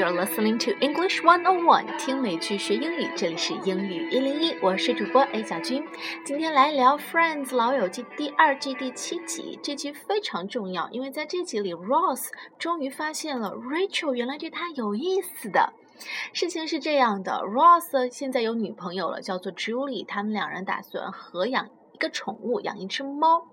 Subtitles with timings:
[0.00, 5.86] You're listening to English One on One，听美剧学英语，这里是英语一零一，我是主播 A 小军。
[6.24, 12.28] 今天来聊《Friends 老友记》第二季第七集，这集非常重要，因为在这集里，Ross
[12.58, 15.74] 终于发现了 Rachel 原来对他有意思的。
[16.32, 21.68] 事情是这样的，Ross 现在有女朋友了，叫做 Julie，他们两人打算合养。
[22.00, 23.46] 个宠物养一只猫，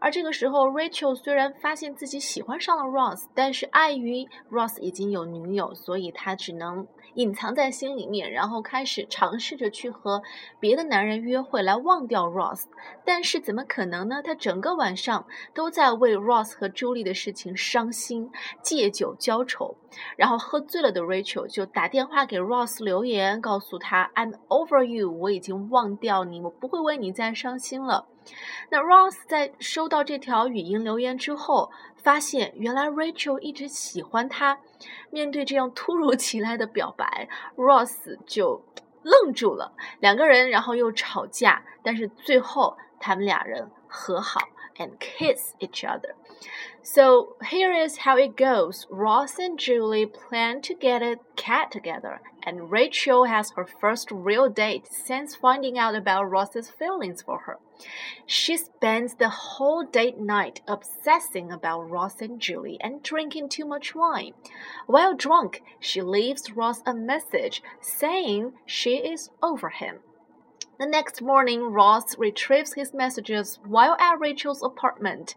[0.00, 10.22] 而这个时候，Rachel 虽然发现自己喜欢上了 Ross，但是碍于 Ross 已经有女友，所以他只能隐藏在心里面，然后开始尝试着去和
[10.58, 12.64] 别的男人约会来忘掉 Ross。
[13.04, 14.22] 但是怎么可能呢？
[14.22, 18.30] 他整个晚上都在为 Ross 和 Julie 的事情伤心，
[18.62, 19.76] 借酒浇愁。
[20.16, 27.89] 然后喝醉了的 Rachel 就打电话给 Ross 留言，告诉他 I'm over you，我已经忘掉你，我不会为你再伤心了。
[27.90, 28.06] 了。
[28.70, 34.60] 那 Ross 在收到这条语音留言之后，发现原来 Rachel 一直喜欢他。
[35.10, 38.64] 面对这样突如其来的表白，Ross 就
[39.02, 39.72] 愣住了。
[39.98, 44.40] 两个人然后又吵架，但是最后他们俩人和好。
[44.80, 46.14] and kiss each other.
[46.82, 48.86] So here is how it goes.
[48.90, 54.48] Ross and Julie plan to get a cat together, and Rachel has her first real
[54.48, 57.58] date since finding out about Ross's feelings for her.
[58.24, 63.94] She spends the whole date night obsessing about Ross and Julie and drinking too much
[63.94, 64.32] wine.
[64.86, 70.00] While drunk, she leaves Ross a message saying she is over him.
[70.80, 75.34] The next morning, Ross retrieves his messages while at Rachel's apartment.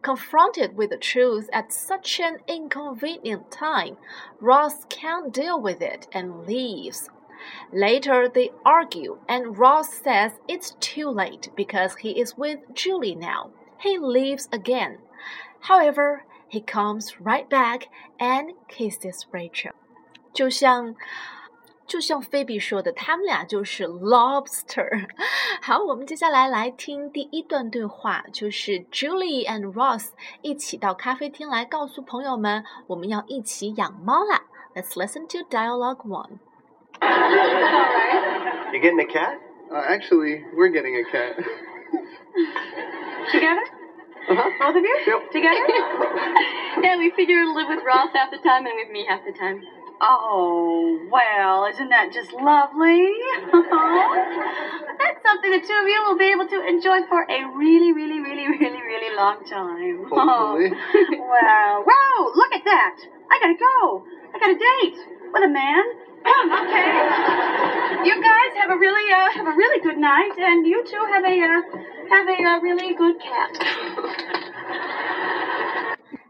[0.00, 3.98] Confronted with the truth at such an inconvenient time,
[4.40, 7.10] Ross can't deal with it and leaves.
[7.74, 13.50] Later, they argue, and Ross says it's too late because he is with Julie now.
[13.78, 14.96] He leaves again.
[15.60, 17.88] However, he comes right back
[18.18, 19.72] and kisses Rachel.
[20.32, 20.94] 就像
[21.87, 25.07] 就像菲比说的，他们俩就是 lobster。
[25.61, 34.43] 好，我们接下来来听第一段对话，就是 Julie and Ross 一起到咖啡厅来告诉朋友们，我们要一起养猫啦。
[34.73, 36.39] Let's listen to dialogue one.
[38.71, 39.39] You getting a cat?
[39.69, 41.35] Uh, actually, we're getting a cat.
[43.31, 43.65] Together?
[44.29, 44.49] Uh-huh.
[44.59, 44.97] Both of you?
[45.07, 45.31] Yep.
[45.31, 45.65] Together?
[46.81, 49.33] yeah, we figure to live with Ross half the time and with me half the
[49.33, 49.61] time.
[50.00, 53.10] Oh, well, isn't that just lovely?
[54.98, 58.20] That's something the two of you will be able to enjoy for a really, really,
[58.20, 60.06] really, really, really long time.
[60.10, 60.70] Hopefully.
[61.18, 62.96] well, wow, look at that.
[63.30, 64.04] I gotta go.
[64.34, 64.98] I got a date
[65.32, 65.84] with a man.
[66.26, 68.04] okay.
[68.04, 71.24] You guys have a really, uh, have a really good night, and you two have
[71.24, 71.62] a, uh,
[72.10, 74.35] have a uh, really good cat.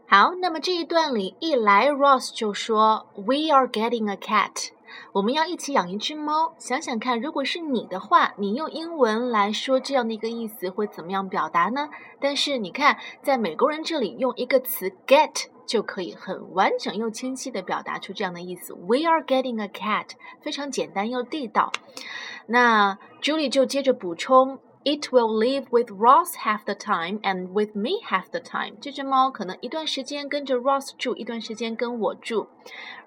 [0.09, 4.69] 好，那么这一段里一来，Ross 就说：“We are getting a cat，
[5.11, 6.55] 我们要一起养一只猫。
[6.57, 11.89] 想想看，如果是你的话，你用英文来说这样的一个意思会怎么样表达呢？
[12.21, 18.73] 但是你看，在美国人这里用一个词 get 就可以很完整又清晰的表达出这样的意思。
[18.73, 21.73] We are getting a cat，非常简单又地道。
[22.45, 24.59] 那 Julie 就接着补充。
[24.89, 28.77] It will live with Ross half the time and with me half the time。
[28.79, 32.47] 这只猫可能一段时间跟着 Ross 住，一段时间跟我住。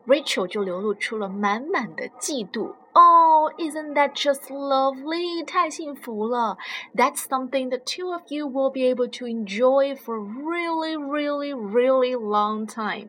[0.06, 2.74] Rachel 就流露出了满满的嫉妒。
[2.92, 5.44] Oh, isn't that just lovely?
[5.44, 6.58] 太幸福了。
[6.94, 12.66] That's something the two of you will be able to enjoy for really, really, really long
[12.66, 13.08] time.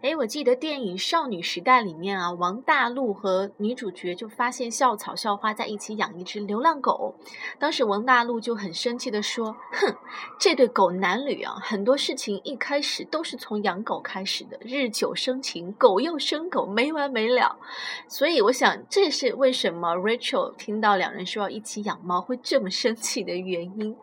[0.00, 7.16] 哎，我记得电影《少女时代》里面啊，王大陆和女主角就发现校草校花在一起养一只流浪狗。
[7.58, 9.96] 当时王大陆就很生气的说：“哼，
[10.38, 17.58] 这对狗男女啊，很多事情一开始都是从养狗开始的，日久生情，狗又生狗，没完没了。”
[18.06, 23.95] 所以我想，这是为什么 Rachel 听到两人说要一起养猫会这么生气的原因。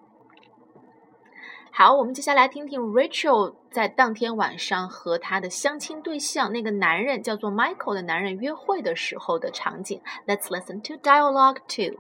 [1.73, 10.01] 好，我们接下来听听 Rachel 在当天晚上和她的相亲对象那个男人叫做 Michael 的男人约会的时候的场景。
[10.27, 11.97] Let's listen to dialogue two.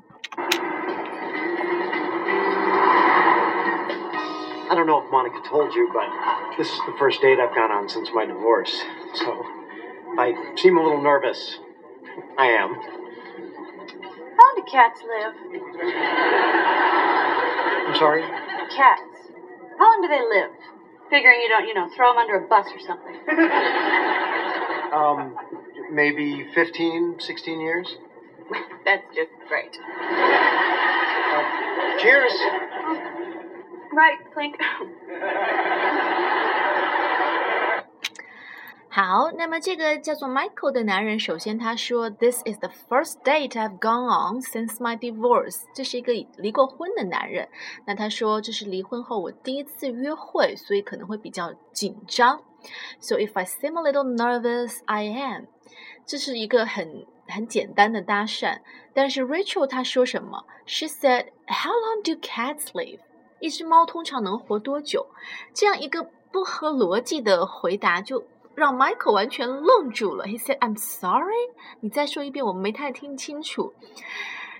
[4.69, 6.08] I don't know if Monica told you, but
[6.56, 8.82] this is the first date I've gone on since my divorce.
[9.14, 9.44] So
[10.16, 11.58] I seem a little nervous.
[12.37, 12.76] I am.
[14.69, 15.33] Cats live?
[17.88, 18.23] I'm sorry?
[18.75, 19.01] Cats.
[19.77, 20.51] How long do they live?
[21.09, 23.15] Figuring you don't, you know, throw them under a bus or something.
[24.95, 25.35] Um,
[25.91, 27.97] maybe 15, 16 years?
[28.85, 29.77] That's just great.
[30.00, 31.44] Uh,
[31.97, 32.31] cheers!
[33.91, 34.56] Right, clink.
[38.95, 45.63] 好，那么这个叫做 Michael 的男人，首先他说，This is the first date I've gone on since my divorce。
[45.74, 47.50] 这是一个离过婚的男人。
[47.86, 52.42] 那他说这是离婚后我第一次约会，所以可能会比较紧张。
[53.01, 55.48] So if I seem a little nervous, I am。
[56.06, 58.62] 这是一个很很简单的搭讪。
[58.94, 63.01] 但是 Rachel 她说什么？She said, How long do cats live？
[63.41, 65.07] 一只猫通常能活多久？
[65.53, 68.24] 这样一个不合逻辑的回答就。
[68.54, 70.25] 让 Michael 完全愣住了。
[70.26, 71.50] He said, "I'm sorry."
[71.81, 73.72] 你再说一遍，我没太听清楚。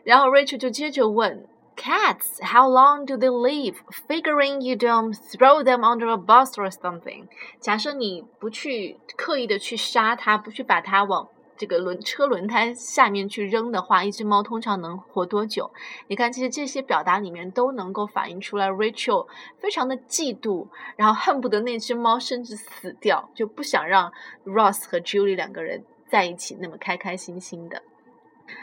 [0.05, 1.47] 然后 Rachel 就接着问，
[1.77, 3.77] Cats, how long do they live?
[4.09, 7.27] Figuring you don't throw them under a bus or something.
[7.59, 15.72] 假设你不去刻意的去杀它，不去把它往 这个轮车轮胎下面去扔的话，一只猫通常能活多久？
[16.07, 19.28] 你看，其实这些表达里面都能够反映出来，Rachel
[19.60, 24.12] 非常的嫉妒，然后恨不得那只猫甚至死掉，就不想让
[24.46, 27.81] Ross 和 Julie 两个人在一起那么开开心心的。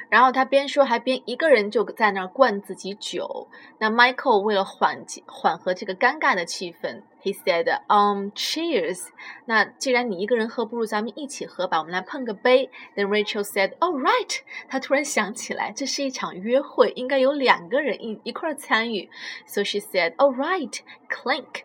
[0.08, 3.48] 然后他边说还边一个人就在那儿灌自己酒。
[3.78, 9.08] 那 Michael 为了缓缓和这个尴尬的气氛，He said, "Um, cheers."
[9.46, 12.70] 那既然你一个人喝，不如咱们一起喝吧，我们来碰个杯。
[12.94, 19.10] Then Rachel said, "All right." 他突然想起来，这是一场约会，应该有两个人一一块参与。
[19.46, 21.64] So she said, "All right." Clink.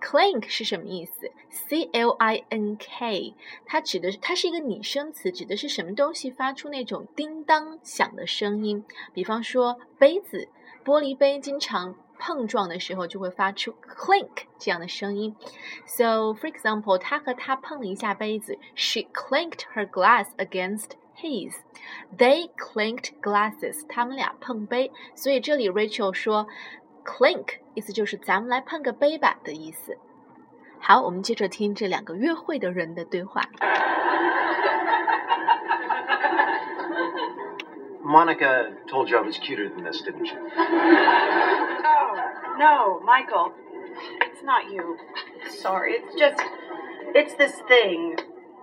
[0.00, 3.34] Clink 是什么意思？C L I N K，
[3.64, 8.84] 它指的是它是一个拟声词，指的是什么东西发出那种叮当响的声音。
[9.12, 10.48] 比方说杯子，
[10.84, 15.34] 玻璃杯经常碰撞的时候就会发出 clink 这样的声音。
[15.86, 21.54] So for example，他和他碰了一下杯子，She clinked her glass against his.
[22.16, 24.90] They clinked glasses，他们俩碰杯。
[25.14, 26.46] 所以这里 Rachel 说。
[27.05, 29.97] Clink 意思就是咱们来碰个杯吧的意思。
[30.79, 33.41] 好，我们接着听这两个约会的人的对话。
[38.03, 40.35] Monica told you I was cuter than this, didn't she?
[40.35, 42.15] Oh,
[42.57, 43.53] no, Michael.
[44.21, 44.97] It's not you.
[45.49, 45.93] Sorry.
[45.93, 46.41] It's just.
[47.13, 48.17] It's this thing.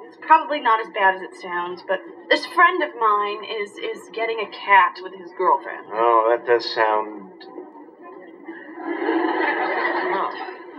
[0.05, 4.11] It's probably not as bad as it sounds, but this friend of mine is is
[4.13, 5.87] getting a cat with his girlfriend.
[5.93, 7.22] Oh, that does sound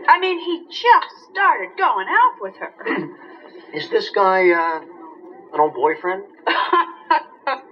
[0.09, 2.71] I mean, he just started going out with her.
[3.73, 4.81] Is this guy uh,
[5.53, 6.25] an old boyfriend?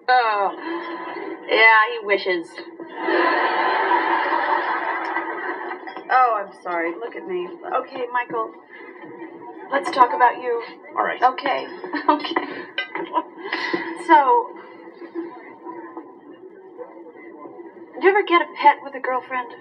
[0.08, 0.50] yeah,
[1.90, 2.48] he wishes.
[6.10, 6.92] Oh, I'm sorry.
[6.98, 7.48] Look at me.
[7.74, 8.50] Okay, Michael.
[9.70, 10.62] Let's talk about you.
[10.96, 11.22] All right.
[11.22, 11.66] Okay.
[12.08, 12.34] Okay.
[14.06, 14.50] so,
[17.94, 19.54] do you ever get a pet with a girlfriend?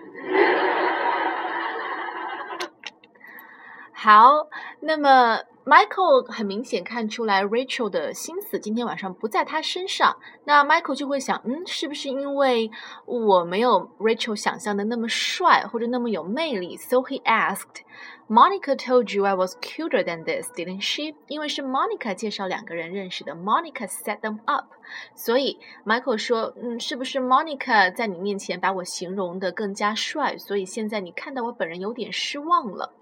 [4.03, 4.47] 好，
[4.79, 12.71] 那么 Michael 很明显看出来 Rachel 的心思今天晚上不在他身上，那 Michael 就会想，嗯，是不是因为
[13.05, 17.83] 我没有 Rachel 想象的那么帅或者那么有魅力？So he asked,
[18.27, 21.13] Monica told you I was cuter than this, didn't she？
[21.27, 24.65] 因为是 Monica 介绍两个人认识的，Monica set them up，
[25.13, 32.93] 所以 Michael 说，嗯，是不是 Monica 在你面前把我形容的更加帅，所以现在你看到我本人有点失望了。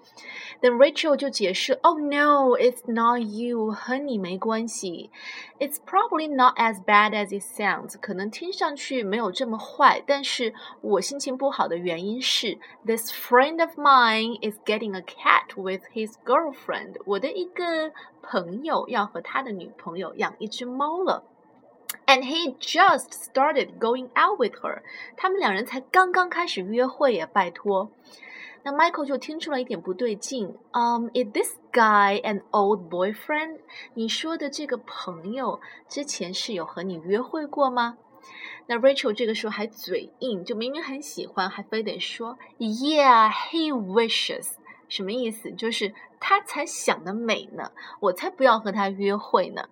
[0.60, 5.10] Then Rachel 就解释，Oh no, it's not you，和你没关系。
[5.58, 15.82] It's probably not as bad as it sounds，可能听上去没有这么坏，但是我心情不好的原因是，This friend of mine is getting a cat with
[15.92, 16.96] his girlfriend。
[17.04, 17.92] 我的一个
[18.22, 21.24] 朋友要和他的女朋友养一只猫了。
[22.06, 24.82] And he just started going out with her。
[25.16, 27.90] 他们两人才刚刚开始约会呀，拜托。
[28.63, 30.55] 那 Michael 就听出了一点不对劲。
[30.71, 33.59] Um, is this guy an old boyfriend？
[33.93, 37.97] 你说的这个朋友之前是有和你约会过吗？
[38.67, 44.51] 那 Rachel 这个时候还嘴硬，就明明很喜欢，还非得说 Yeah, he wishes。
[44.87, 45.51] 什么意思？
[45.51, 49.69] 就是他才想得美呢，我才不要和他约会呢。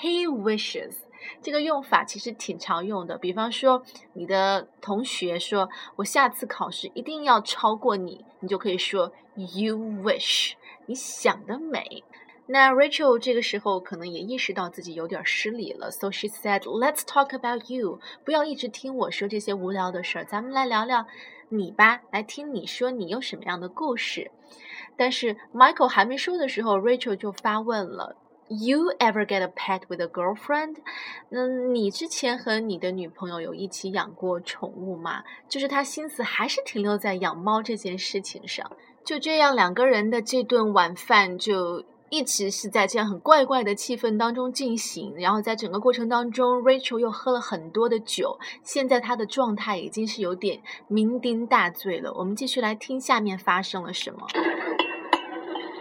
[0.00, 0.94] He wishes。
[1.40, 3.82] 这个用法其实挺常用的，比方说
[4.12, 10.54] 你的同学说：“我下次考试一定要超过你。”你就可以说 “You wish”，
[10.86, 12.04] 你想得美。
[12.50, 21.06] 那 Rachel 这个时候可能也意识到自己有点失礼了，so she said, "Let's talk about you." 不要一直听我说这些无聊的事儿，咱们来聊聊
[21.50, 24.30] 你吧，来听你说你有什么样的故事。
[24.96, 28.16] 但是 Michael 还没说的时候，Rachel 就发问了。
[28.50, 30.76] You ever get a pet with a girlfriend？
[31.30, 35.22] 嗯，你之前和你的女朋友有一起养过宠物吗？
[35.48, 38.70] 就是他心思还是停留在养猫这件事情上。
[39.04, 52.14] 就这样，两个人的这顿晚饭就一直是在这样很怪怪的气氛当中进行，然后在整个过程当中，Rachel 又喝了很多的酒，现在她的状态已经是有点酩酊大醉了。
[52.14, 54.26] 我们继续来听下面发生了什么。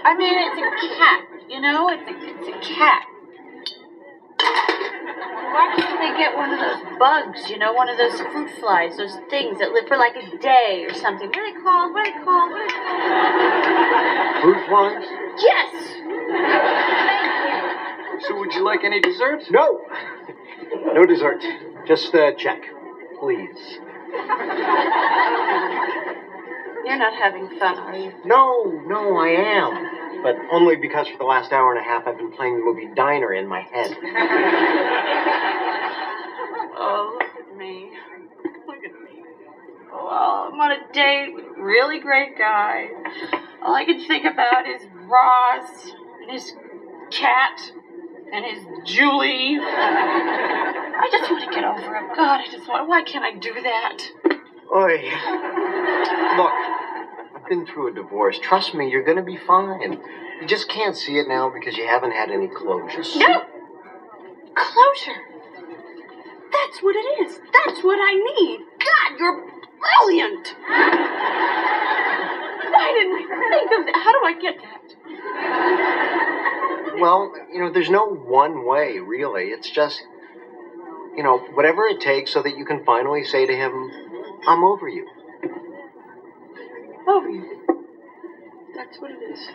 [0.03, 1.36] I mean, it's a cat.
[1.49, 3.03] You know, it's a, it's a cat.
[4.37, 7.49] Why can't they get one of those bugs?
[7.49, 10.85] You know, one of those fruit flies, those things that live for like a day
[10.87, 11.29] or something.
[11.29, 11.93] What are they called?
[11.93, 12.51] What are they called?
[12.51, 12.73] What are they
[13.95, 14.41] called?
[14.43, 15.07] Fruit flies?
[15.39, 15.71] Yes.
[18.27, 19.43] So, would you like any dessert?
[19.49, 19.81] No!
[20.93, 21.43] No dessert.
[21.87, 22.61] Just a check.
[23.19, 23.79] Please.
[26.85, 28.11] You're not having fun, are you?
[28.25, 30.06] No, no, I am.
[30.27, 32.85] But only because for the last hour and a half I've been playing the movie
[32.93, 33.95] Diner in my head.
[36.79, 37.91] Oh, look at me.
[38.67, 39.23] Look at me.
[39.91, 42.89] Well, I'm on a date with a really great guy.
[43.63, 45.91] All I can think about is Ross
[46.21, 46.53] and his
[47.09, 47.71] cat
[48.31, 49.57] and his Julie.
[49.59, 52.15] I just want to get over him.
[52.15, 52.87] God, I just want.
[52.87, 53.97] Why can't I do that?
[54.75, 55.01] Oi.
[56.37, 56.53] Look,
[57.47, 58.37] been through a divorce.
[58.39, 59.99] Trust me, you're gonna be fine.
[60.41, 63.03] You just can't see it now because you haven't had any closure.
[63.17, 63.45] No!
[64.55, 65.21] Closure!
[66.51, 67.39] That's what it is.
[67.53, 68.59] That's what I need.
[68.79, 69.43] God, you're
[69.79, 70.55] brilliant!
[72.69, 73.95] Why didn't I think of that?
[73.95, 74.95] How do I get that?
[76.99, 79.45] Well, you know, there's no one way, really.
[79.45, 80.01] It's just,
[81.15, 83.91] you know, whatever it takes so that you can finally say to him,
[84.47, 85.07] I'm over you.
[87.07, 87.45] You.
[88.75, 89.49] That's what it is.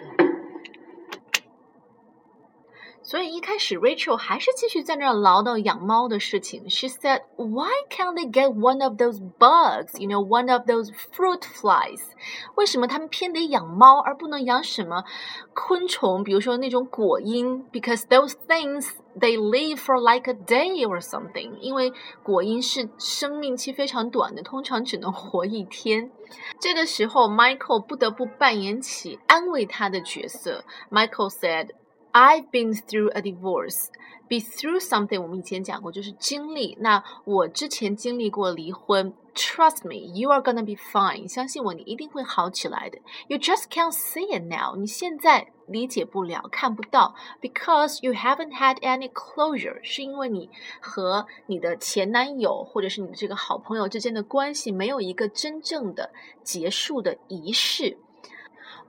[3.04, 6.70] 所以一开始 Rachel 还是继续在那儿唠叨养猫的事情。
[6.70, 9.98] She said, "Why can't they get one of those bugs?
[9.98, 12.00] You know, one of those fruit flies?
[12.54, 15.02] 为什么他们偏得养猫，而不能养什么
[15.52, 16.22] 昆虫？
[16.22, 21.56] 比如说那种果蝇，because those things they live for like a day or something.
[21.58, 21.92] 因为
[22.22, 26.12] 果蝇是生命期非常短的，通常只能活一天。
[26.60, 30.64] 这个时候，Michael 不得不扮演起安慰他的角色。
[30.88, 31.70] Michael said."
[32.12, 33.86] I've been through a divorce.
[34.28, 36.76] Be through something 我们以前讲过，就是经历。
[36.80, 39.14] 那我之前经历过离婚。
[39.34, 41.26] Trust me, you are gonna be fine.
[41.26, 42.98] 相信我，你一定会好起来的。
[43.28, 44.76] You just can't see it now.
[44.76, 49.82] 你现在理解不了，看不到，because you haven't had any closure.
[49.82, 50.50] 是因为你
[50.80, 57.96] 和你的前男友或者是你的这个好朋友之间的关系没有一个真正的结束的仪式。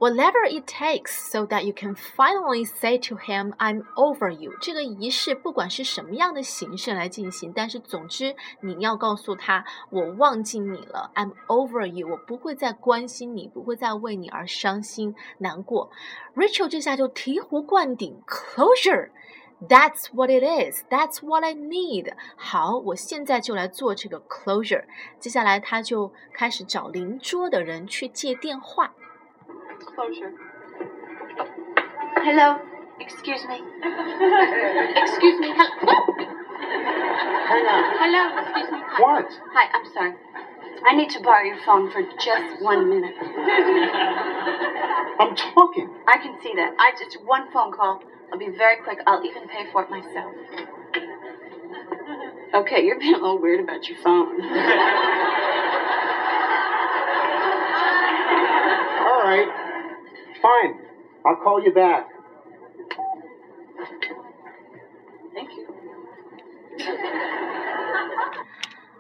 [0.04, 11.32] Whatever it takes, so that you can finally say to him, "I'm over you." 这个仪式不管是什么样的形式来进行，但是总之你要告诉他，我忘记你了，I'm
[11.48, 12.10] over you。
[12.10, 15.90] 我不会再关心你，不会再为你而伤心难过。
[16.36, 19.10] Rachel 这下就醍醐灌顶，closure。
[19.70, 20.84] That's what it is.
[20.90, 22.14] That's what I need.
[22.36, 24.84] 好，我现在就来做这个 closure。
[25.22, 28.94] 接下来，他就开始找邻桌的人去借电话。
[29.86, 30.32] Closure.
[32.24, 32.60] Hello.
[33.00, 33.62] Excuse me.
[33.84, 35.54] Excuse me.
[35.56, 35.70] Hello.
[37.48, 37.84] Hang on.
[38.00, 38.38] Hello.
[38.42, 38.80] Excuse me.
[38.88, 39.02] Hi.
[39.02, 39.40] What?
[39.54, 39.70] Hi.
[39.74, 40.14] I'm sorry.
[40.86, 43.14] I need to borrow your phone for just one minute.
[45.20, 45.90] I'm talking.
[46.08, 46.74] I can see that.
[46.80, 48.00] I just one phone call.
[48.32, 49.00] I'll be very quick.
[49.08, 50.34] I'll even pay for it myself.
[52.54, 54.42] Okay, you're being a little weird about your phone.
[58.92, 59.63] All right.
[60.44, 60.76] Fine.
[61.24, 62.04] I'll call you back.
[65.34, 65.64] Thank you.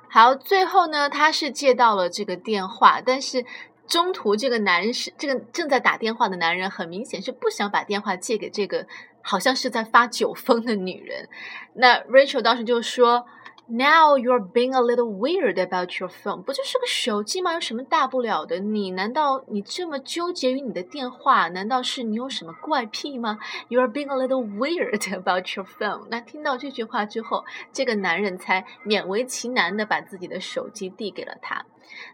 [0.09, 3.43] 好，最后呢，他是接到了这个电话，但是
[3.87, 8.87] 中途这个男人是这个正在打电话的男人，很明显是不想把电话借给这个
[9.21, 11.27] 好像是在发酒疯的女人。
[11.73, 13.25] 那 Rachel 当时就说
[13.73, 17.53] ：“Now you're being a little weird about your phone，不就是个手机吗？
[17.55, 18.59] 有什么大不了的？
[18.59, 21.49] 你难道你这么纠结于你的电话？
[21.49, 23.39] 难道是你有什么怪癖吗
[23.69, 31.65] ？You're being a little weird about your phone。”那听到这句话之后，这个男人才勉为其难的把自己的手机递给了他。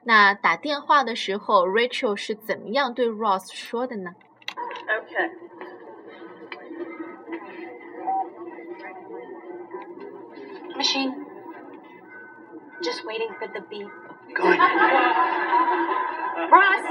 [0.05, 4.11] 那打电话的时候，Rachel 是怎么样对 Ross 说的呢
[4.87, 5.29] ？Okay.
[10.77, 11.28] Machine.
[12.83, 13.87] Just waiting for the beep.
[14.33, 14.57] Good.
[16.49, 16.85] Ross.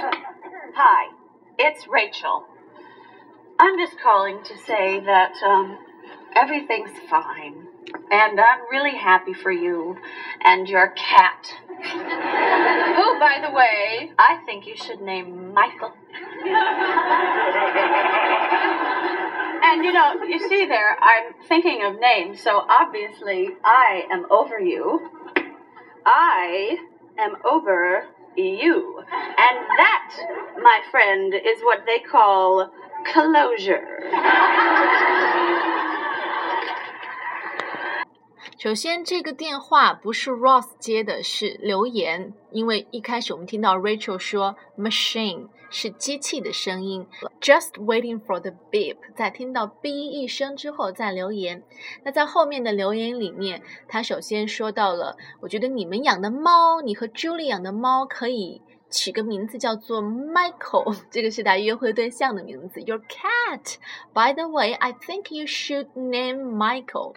[0.74, 1.12] Hi.
[1.58, 2.44] It's Rachel.
[3.58, 5.78] I'm just calling to say that um,
[6.36, 7.66] everything's fine.
[8.10, 9.96] And I'm really happy for you
[10.44, 11.54] and your cat.
[11.80, 15.94] Who, by the way, I think you should name Michael.
[19.60, 24.58] And you know, you see there, I'm thinking of names, so obviously I am over
[24.60, 25.10] you.
[26.10, 26.78] I
[27.18, 29.04] am over you.
[29.10, 30.16] And that,
[30.62, 32.72] my friend, is what they call
[33.12, 34.08] closure.
[38.58, 42.34] 首先，这个电话不是 Ross 接的，是留言。
[42.50, 47.06] 因为一开始我们听到 Rachel 说 machine 是机器的声音
[47.40, 51.62] ，just waiting for the beep，在听到 b 一声之后再留言。
[52.02, 58.60] 那在后面的留言里面，他首先说到了，我觉得你们养的猫，你和 Julie 养的猫可以。
[58.89, 62.79] 取个名字叫做 Michael，这个是他约会对象的名字。
[62.81, 63.77] Your cat,
[64.13, 67.15] by the way, I think you should name Michael.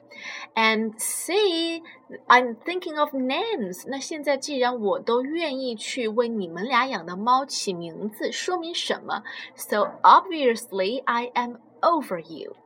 [0.55, 1.83] And C,
[2.27, 3.85] I'm thinking of names.
[3.89, 9.23] 那现在既然我都愿意去为你们俩养的猫起名字，说明什么？
[9.55, 12.57] So obviously, I am over you.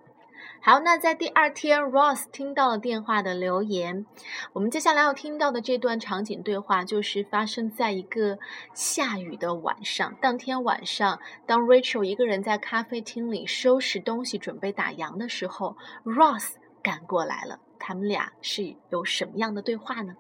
[0.65, 4.07] 好，那在第二天，Ross 听到了电话的留言。
[4.51, 8.39] 我们接下来要听到的这段场景对话，就是发生在一个
[8.74, 10.15] 下雨的晚上。
[10.19, 17.60] 当天晚上，当 Rachel 一个人在咖啡厅里收拾东西，准备打烊的时候，Ross 赶过来了。
[17.77, 20.15] 他们俩是有什么样的对话呢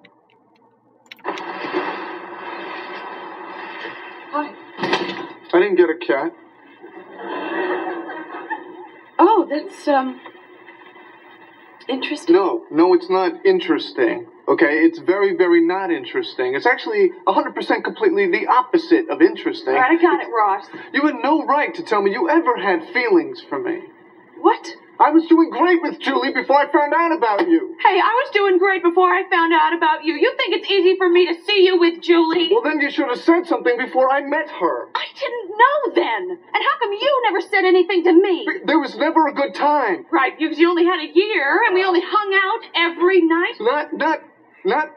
[4.31, 4.51] ？Hi.
[5.51, 6.31] I didn't get a cat.
[9.17, 10.19] Oh, that's um
[11.87, 12.33] interesting.
[12.33, 14.27] No, no, it's not interesting.
[14.47, 16.53] Okay, it's very, very not interesting.
[16.53, 19.73] It's actually 100% completely the opposite of interesting.
[19.73, 20.67] All right, I got it, Ross.
[20.93, 23.81] You had no right to tell me you ever had feelings for me.
[24.37, 24.75] What?
[24.99, 27.75] I was doing great with Julie before I found out about you.
[27.81, 30.13] Hey, I was doing great before I found out about you.
[30.15, 32.49] You think it's easy for me to see you with Julie?
[32.51, 34.87] Well, then you should have said something before I met her.
[34.95, 36.29] I didn't know then.
[36.31, 38.47] And how come you never said anything to me?
[38.65, 40.05] There was never a good time.
[40.11, 43.55] Right, because you only had a year and we only hung out every night.
[43.59, 44.19] Not, not,
[44.63, 44.95] not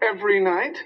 [0.00, 0.84] every night.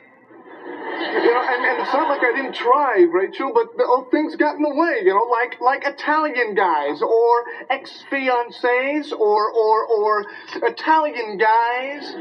[0.66, 4.36] You know, and, and it's not like I didn't try, Rachel, but the, oh, things
[4.36, 5.00] got in the way.
[5.04, 10.24] You know, like like Italian guys or ex fiancés or or or
[10.62, 12.14] Italian guys.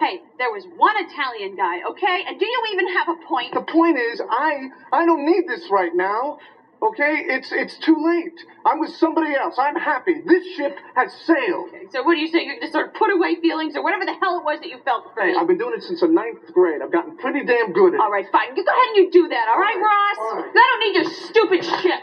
[0.00, 2.24] Hey, there was one Italian guy, okay?
[2.26, 3.54] And do you even have a point?
[3.54, 6.38] The point is, I I don't need this right now.
[6.81, 8.39] Okay, it's it's too late.
[8.63, 9.55] I'm with somebody else.
[9.57, 10.21] I'm happy.
[10.21, 11.69] This ship has sailed.
[11.69, 12.45] Okay, so what do you say?
[12.45, 14.77] You just sort of put away feelings or whatever the hell it was that you
[14.85, 15.37] felt for hey, me?
[15.39, 16.83] I've been doing it since the ninth grade.
[16.83, 17.99] I've gotten pretty damn good at it.
[17.99, 18.55] All right, fine.
[18.55, 20.17] You go ahead and you do that, all right, Ross?
[20.19, 20.53] All right.
[20.53, 22.01] I don't need your stupid shit.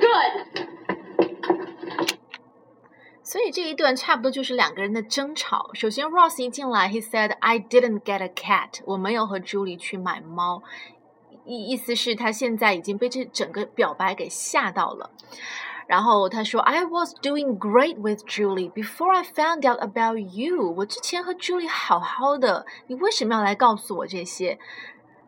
[0.00, 0.68] Good.
[3.22, 5.68] 所以这一段差不多就是两个人的争吵。
[5.74, 10.62] 首先，Ross 一进来，he said, "I didn't get a cat." 我没有和 Julie 去买猫。
[11.45, 15.11] 意意思是，他现在已经被这整个表白给吓到了。
[15.85, 20.71] 然后他说：“I was doing great with Julie before I found out about you。
[20.77, 24.57] 我之前和 Julie 好好的，你为什么要来告诉我这些？”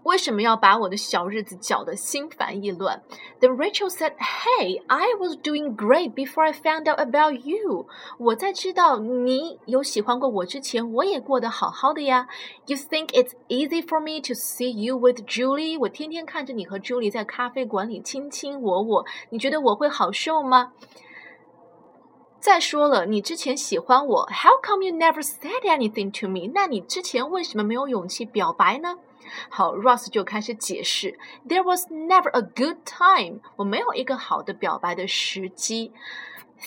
[0.05, 3.01] 为什么要把我的小日子搅得心烦意乱
[3.39, 7.87] ？Then Rachel said, "Hey, I was doing great before I found out about you."
[8.19, 12.27] 我在知道你有喜欢过我之前，我也过得好好的呀。
[12.67, 15.79] You think it's easy for me to see you with Julie？
[15.79, 20.73] 我天天看着你和 Julie 在咖啡馆里卿卿我我，你觉得我会好受吗？
[22.39, 26.51] 再说了，你之前喜欢我，How come you never said anything to me？
[26.53, 28.99] 那你之前为什么没有勇气表白呢？
[29.49, 35.91] 好，Ross 就开始解释，There was never a good time，我没有一个好的表白的时机。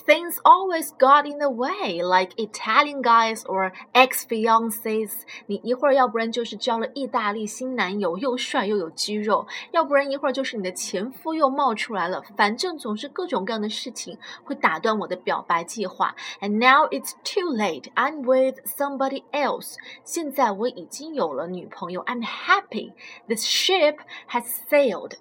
[0.07, 5.11] Things always got in the way, like Italian guys or ex-fiancés。
[5.45, 12.23] 你一会儿要不然就是交了意大利新男友，又帅又有肌肉；要不然一会儿就是你的前夫又冒出来了。
[12.35, 16.15] 反正总是各种各样的事情会打断我的表白计划。
[16.41, 17.93] And now it's too late.
[17.93, 19.75] I'm with somebody else.
[20.03, 22.03] 现在我已经有了女朋友。
[22.05, 22.93] I'm happy.
[23.27, 23.97] This ship
[24.29, 25.17] has sailed.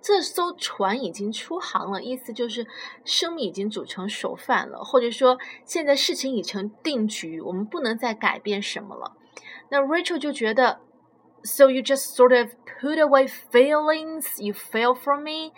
[0.00, 2.66] 这艘船已经出航了，意思就是
[3.04, 9.16] 生米已经煮成熟饭了，或者说现在事情已成定局，我们不能再改变什么了。
[9.70, 10.80] 那 Rachel 就觉得
[11.42, 15.52] ，So you just sort of put away feelings you feel from me。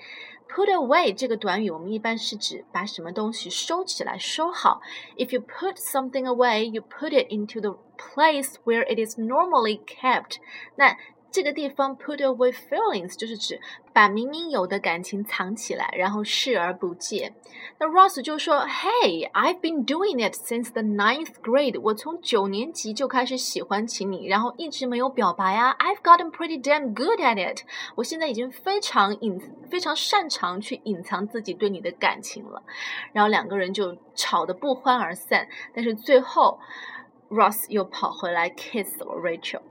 [0.54, 4.82] Put away 这个短语，我们一般是指把什么东西收起来、收好。
[5.16, 10.36] If you put something away, you put it into the place where it is normally kept。
[10.76, 10.98] 那
[11.32, 13.58] 这个地方 put away feelings 就是指
[13.92, 17.34] 把明明有的感情藏起来，然后视而不见。
[17.78, 21.80] 那 Ross 就说：“Hey, I've been doing it since the ninth grade。
[21.80, 25.74] 我从九年级就开始喜欢起你，然后一直没有表白啊。
[25.78, 27.62] I've gotten pretty damn good at it。
[27.94, 29.40] 我现在已经非常隐
[29.70, 32.62] 非常擅长去隐藏自己对你的感情了。”
[33.12, 35.48] 然后两个人就吵得不欢而散。
[35.74, 36.60] 但是最后
[37.30, 39.62] ，Ross 又跑回来 kiss 了 Rachel。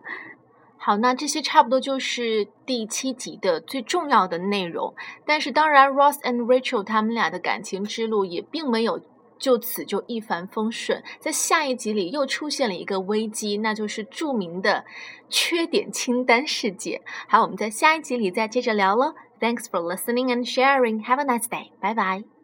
[0.83, 4.95] 好，那这些差不多就是第七集的最重要的内容。
[5.27, 8.99] 但是当然，Ross and Rachel 他们俩的感情之路也并没有
[9.37, 11.03] 就此就一帆风顺。
[11.19, 14.83] 在下一集里又出现了一个危机，那就是著名的
[15.29, 16.99] 缺点清单事件。
[17.27, 19.13] 好，我们在下一集里再接着聊喽。
[19.39, 21.05] Thanks for listening and sharing.
[21.05, 21.69] Have a nice day.
[21.79, 22.40] Bye bye.